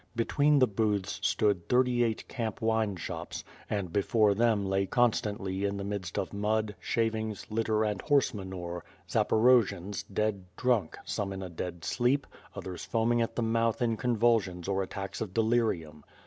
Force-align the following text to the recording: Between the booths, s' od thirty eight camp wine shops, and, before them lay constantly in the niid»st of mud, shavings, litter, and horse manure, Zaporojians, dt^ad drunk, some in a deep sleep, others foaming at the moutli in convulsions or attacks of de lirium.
Between 0.15 0.57
the 0.57 0.65
booths, 0.65 1.19
s' 1.23 1.43
od 1.47 1.61
thirty 1.69 2.03
eight 2.03 2.27
camp 2.27 2.59
wine 2.59 2.95
shops, 2.95 3.43
and, 3.69 3.93
before 3.93 4.33
them 4.33 4.65
lay 4.65 4.87
constantly 4.87 5.63
in 5.63 5.77
the 5.77 5.83
niid»st 5.83 6.17
of 6.17 6.33
mud, 6.33 6.73
shavings, 6.79 7.45
litter, 7.51 7.83
and 7.83 8.01
horse 8.01 8.33
manure, 8.33 8.83
Zaporojians, 9.07 10.03
dt^ad 10.11 10.41
drunk, 10.57 10.97
some 11.05 11.31
in 11.31 11.43
a 11.43 11.49
deep 11.49 11.85
sleep, 11.85 12.25
others 12.55 12.83
foaming 12.83 13.21
at 13.21 13.35
the 13.35 13.43
moutli 13.43 13.81
in 13.83 13.95
convulsions 13.95 14.67
or 14.67 14.81
attacks 14.81 15.21
of 15.21 15.35
de 15.35 15.41
lirium. 15.43 16.01